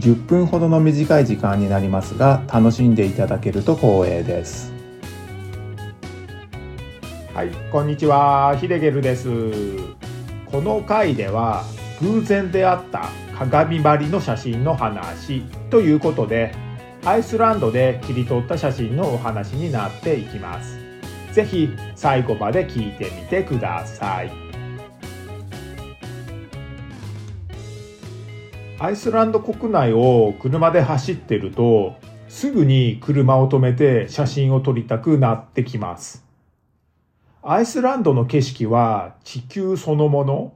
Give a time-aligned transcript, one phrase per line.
[0.00, 4.72] 10分ほどの短い時間になりますが楽しんでいただけると光栄です。
[7.34, 9.28] はいこんにちはヒデゲルです。
[10.46, 11.64] この回では
[12.00, 16.52] 偶然出会った鏡張りの写真の話ということで
[17.04, 20.78] アイスランドで切り取った写真のお話になっていきます。
[21.32, 24.49] ぜひ最後まで聞いてみてください。
[28.82, 31.96] アイスランド国内を車で走ってると
[32.30, 36.24] すぐに車を止めて写真を撮りたくなってきます
[37.42, 40.54] アイスランドの景色は地球そのもの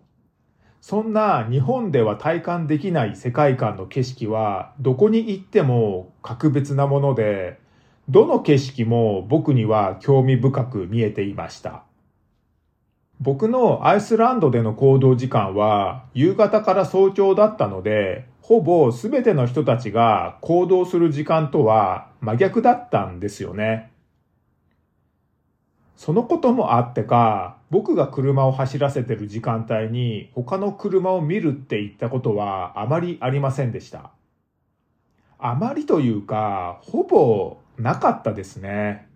[0.80, 7.58] そんな日本では体感できない世界観の景色はどこに行っても格別なもので
[8.08, 11.84] どの景色も僕には興味深く見えていました。
[13.24, 23.90] 僕のアイスランドでの行動時間は夕方から早朝だったので、ほぼ全ての人たちが行動する時間とは真逆だったんですよね。
[25.96, 34.10] そのこともあってか、僕が車を走らせてる時間帯に他の車を見るって言ったことはあまりありませんでした。
[35.38, 39.08] あまりというか、ほぼなかったですね。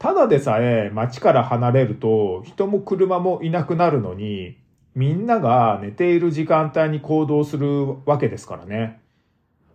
[0.00, 4.56] ただでさえ街から離れると人も車もいなくなるのに、
[4.94, 8.98] みんなが寝ている時間帯に行動するわけですからね。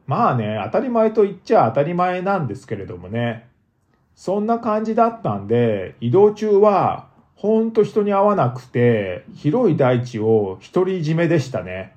[0.08, 3.48] まあね、当たり前と言っちゃ当たり前なんですけれどもね。
[4.16, 11.94] そんな感じだったんで、移動中はほんと人に会わなくて、広い大地を独り占めでしたね。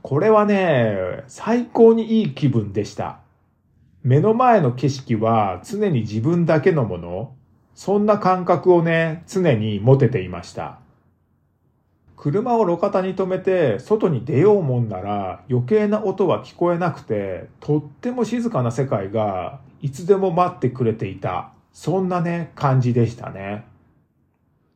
[0.00, 3.20] これはね、最高にいい気分でした。
[4.02, 7.34] 目の前の景色は常に自分だけのもの、
[7.74, 10.78] そんな感覚をね、常に持てていました。
[12.16, 21.52] 車を路肩に止めて外に出ようもんなら余計な音は聞こえなくて、とっても静かな世界がいつでも待ってくれていた。
[21.72, 23.64] そんなね、感じでしたね。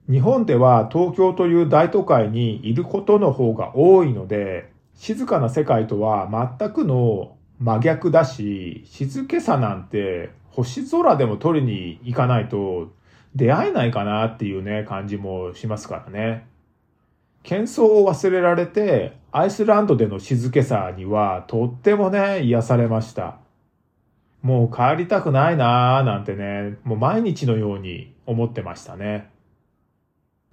[0.08, 6.28] 日本では東京という大都会にいることの方が多いので、静かな世界とは
[6.58, 12.90] 全くの真逆だし、静けさなんて星空でも取りに行かないと
[13.36, 16.46] 出会えないかなっていうね、感じもしますからね。
[17.44, 23.38] 喧騒を忘れられて、アイスランドでの静けさにはとってもね、癒されました。
[24.42, 29.30] もう帰りたくないなーなんてね、もう毎日のように思ってましたね。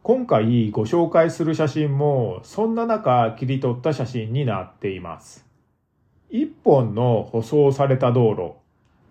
[0.04, 5.49] 今回ご紹介する写真も、そんな中切り取った写真になっています。
[6.32, 8.54] 一本の舗装された道路。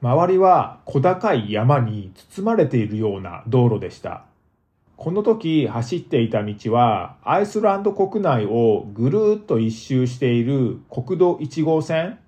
[0.01, 4.25] 周りは小高い山に包まれているような道路でした。
[4.97, 12.21] この時走っていた道はアイスランド国内をぐるーっと一周している国道1号線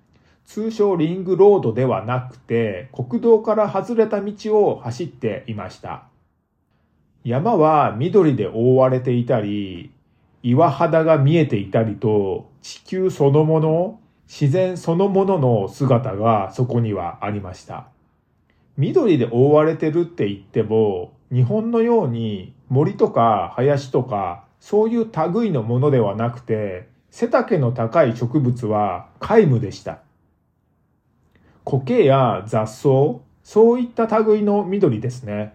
[0.43, 6.03] 通称リングロードではなくて国道から外れた道を走っていました。
[7.23, 9.91] 山は緑で覆われていたり
[10.43, 14.00] 岩肌が見えていたりと地球そのもの
[14.31, 17.89] 自然そのものの姿がそこにはありました。
[18.77, 29.99] 緑で覆われてるって言っても、日本のように森とか林とか、そういう類のものではなくて、背丈の高い植物は皆無でした。
[31.65, 35.53] 苔や雑草、そういった類の緑ですね。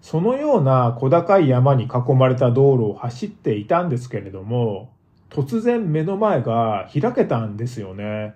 [0.00, 4.92] そのような小高い山に囲まれた道路を走っていたんですけれども、
[5.30, 8.34] 突然目の前が開けたんですよね。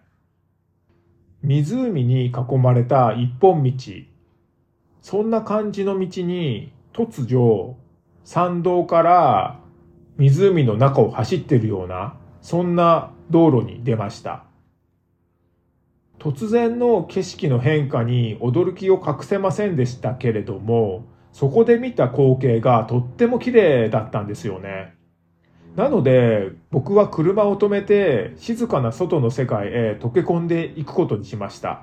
[1.43, 3.73] 湖に囲まれた一本道。
[5.03, 7.77] そんな感じの道に突如
[8.25, 9.61] 山道から
[10.17, 14.45] 湖の中を走ってるような、そんな道路に出ました。
[16.21, 24.95] 突然の景色の変化に驚きを隠せませんでしたけれども、そこで見た光景がとっても綺麗だったんですよね。
[25.75, 31.83] なので、僕は車を止めて静かな外の世界へ溶け込んでいくことにしました。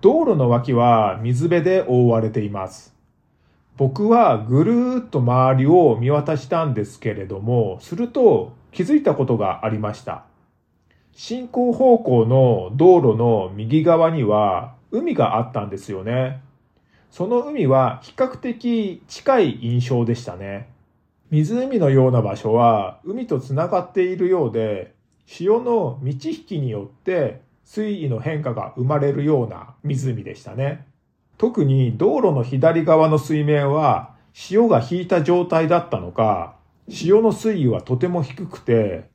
[0.00, 2.96] 道路の脇は水辺で覆われています。
[3.76, 10.24] 僕はぐるーっと周りを見渡したんですけれども、すると気づいたことがありました。
[11.12, 16.42] 進行方向の道路の右側には海があったんですよね。
[17.10, 20.68] その海は比較的近い印象でしたね。
[21.30, 24.94] 湖のような場所は海とつながっているようで、
[25.26, 30.86] 潮の満ち引きによって水位の変化が生まれるような湖でしたね。
[31.38, 36.56] 特に道路の左側の水面は潮が引いた状態だったのか、
[36.88, 39.08] 潮の水位はとても低くて、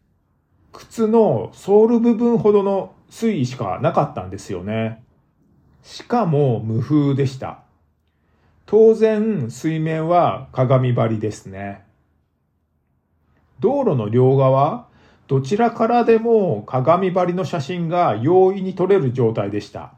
[0.72, 5.04] 靴のソール部分ほどの水位しかなかったんですよね。
[5.84, 7.60] しかも無風でした。
[8.66, 11.84] 当然水面は鏡張りですね。
[13.60, 14.88] 道路の両側、
[15.28, 19.94] どちらからでも鏡張りの写真が容易に撮れる状態でした。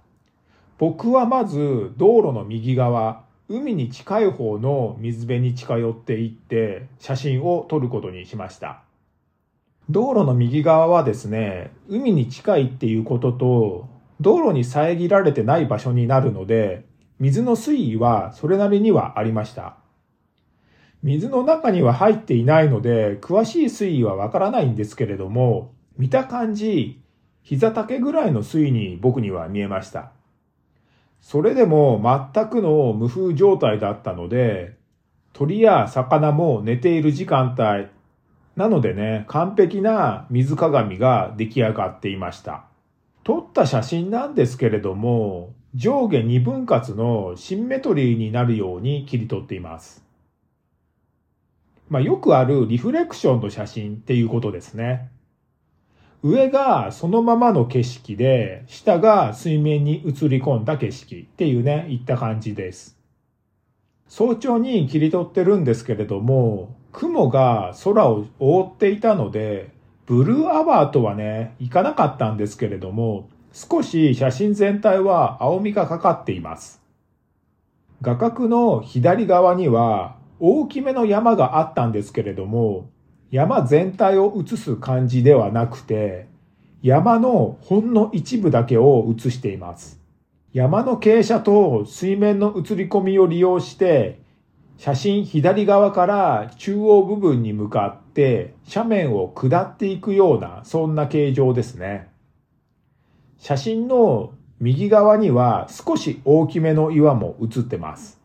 [0.77, 8.81] 僕はまず道路の右側、海に近い方の水辺に近寄っていって写真を撮ることにしました。
[9.89, 13.87] 道路の右側はですね、海に近いっていうことと、
[14.19, 16.85] 道路に遮られてない場所になるので、
[17.19, 19.77] 水の水位はそれなりにはありました。
[21.03, 27.01] 水の中には入っていないので、詳しい水位はわからないんですけれども、見た感じ、
[27.43, 30.11] 膝丈ぐらいの水位に僕には見えました。
[31.21, 32.01] それでも
[32.33, 34.75] 全くの無風状態だったので、
[35.33, 37.87] 鳥や魚も寝ている時間帯、
[38.55, 42.65] なのでね、完璧な水鏡が出来上がっていました。
[43.23, 50.06] 撮った写真なんですけれども、上下2分割のシンメトリーになるように切り取っています。
[51.89, 55.09] まあ、よくあるリフレクションの写真っていうことですね。
[56.23, 62.97] 上がそのままの景色で、下が水面に映り込んだ景色っていうね、いった感じです。
[64.07, 69.69] 早朝に切り取ってるんですけれども、雲が空を覆っていたので、
[70.05, 76.81] ブルーアワーとはね、いかなかったんですけれども、少し写真全体は青みがかかっています。
[78.01, 82.89] 画角の左側には大きめの山があったんですけれども、
[83.31, 86.27] 山全体を映す感じではなくて、
[86.81, 89.99] 山のほんの一部だけを映しています。
[90.53, 94.21] 山の傾斜と水面の映り込みを利用して、
[94.77, 102.09] 写真左側から中央部分に向かって斜面を下っていくような、そんな形状ですね。
[103.39, 108.16] 写真の右側には少し大きめの岩も映ってます。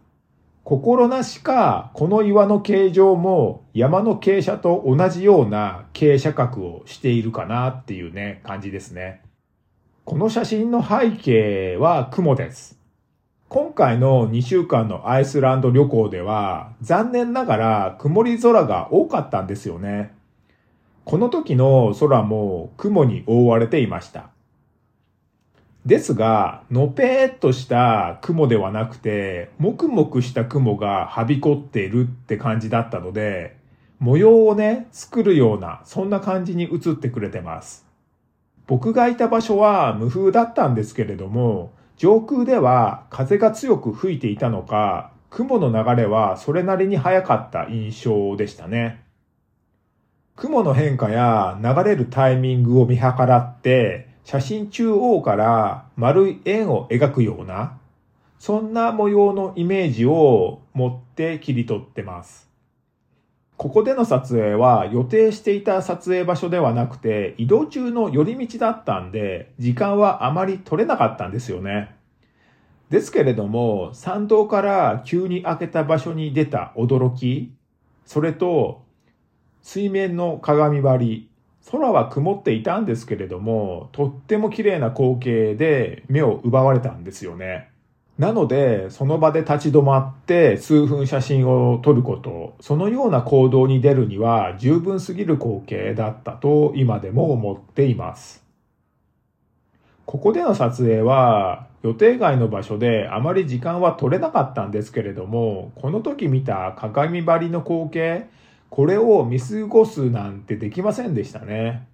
[0.72, 9.20] 心なしか、この岩の形状も山の傾斜と同じような傾斜角をしているかなっていうね、感じですね。
[10.06, 12.78] この写真の背景は雲です。
[13.50, 20.14] 今回の2週間のアイスランド旅行では、残念ながら曇り空が多かったんですよね。
[21.04, 24.31] この時の空も雲に覆われていました。
[25.84, 33.56] ですが、のぺーっとした雲ではなくて、もくもくした雲がはびこっているって感じだったので、
[33.98, 37.84] 模様をね、作るような、そんな感じに映ってくれてます。
[38.68, 49.02] 僕がいた場所は無風だったんですけれども、上空では風が強く吹いていたのか、雲の流れはそれなりに速かった印象でしたね。
[50.36, 57.78] 雲の変化や流れるタイミングを見計らって、写真中央から丸い円を描くような、
[58.38, 62.50] そんな模様のイメージを持って切り取ってます。
[63.56, 71.94] ここでの撮影は予定していた撮影場所ではなくて移動中の寄り道だったんで時間はあまり取れなかったんですよね。
[72.90, 77.54] ですけれども参道から急に開けた場所に出た驚き、
[78.04, 78.82] それと
[79.62, 81.30] 水面の鏡張り、
[81.70, 87.70] 空は曇っていたんですけれども、とっても綺麗な光景で目を奪われたんですよね。
[88.18, 98.44] なので、その場で立ち止まって数分写真を撮ること、そのような行動に出るには十分すぎる光景だったと今でも思っています。
[100.04, 108.28] ここでの撮影は予定外の場所であまり時間は取れなかったんですけれども、この時見た鏡張りの光景、
[108.72, 111.86] これを見過ごすなんてできませんでしたね。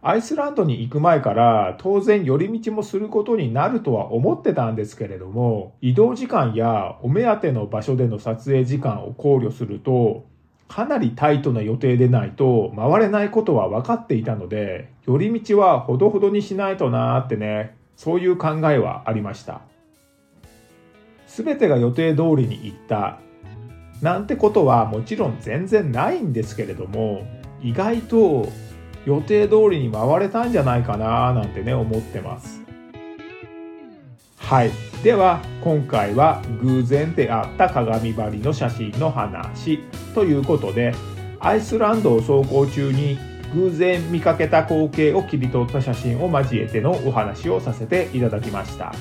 [0.00, 10.24] アイスランドに行く前から当然寄り道もすることになるとは思ってたんですけれども、移動時間やお目当ての場所での撮影時間を考慮すると、
[10.68, 19.62] かなりタイトな予定でないと回れないことは分かっていたので、寄り道はほどほどにしないとなーってね、そういう考えはありました。
[21.26, 23.18] すべてが予定通りに行った
[24.00, 27.26] なんてことはもちろん全然ないんですけれども
[27.62, 28.48] 意外と
[29.04, 32.60] 予定通りに回れたんじゃないかななんてね思ってます。
[34.38, 34.70] はい。
[35.02, 39.78] では今回は偶然出会った鏡張りの写真の話
[40.14, 40.92] ということで
[41.38, 43.18] アイスランドを走行中に
[43.54, 48.92] 偶然見かけた光景を切り取った写真を交えてのお話をさせていただきました。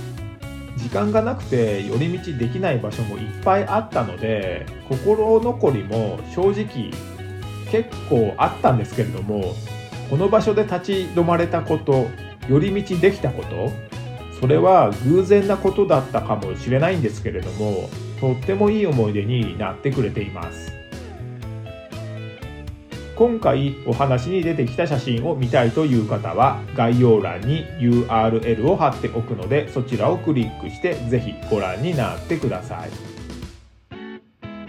[0.78, 6.92] 時間がなくて寄り道できない場所もいっぱいあったので心残りも正直
[7.72, 9.56] 結構あったんですけれども
[10.10, 12.08] この場所で立ち止まれたこと
[12.48, 13.72] 寄り道できたこと
[14.40, 20.77] それは偶然なことだったかもしれないんですけれどもとってもいい思い出になってくれています。
[23.18, 32.92] 今回お話に出てきた写真を見たいという方は概要欄に URL を貼っておくのでそちらをクリックしてぜひご覧になってください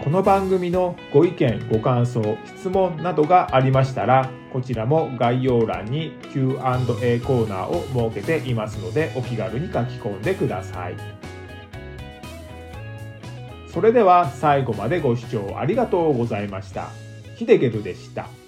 [0.02, 10.96] この番組のご意見ご感想質問などがありましたらこちらも概要欄に Q&A コーナーを設けていますのでお気軽に書き込んでください
[13.70, 17.07] それでは最後までご視聴ありがとうございました。
[17.38, 18.47] ヒデゲルでした。